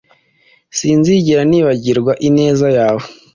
[0.77, 3.03] sinzigera nibagirwa ineza yawe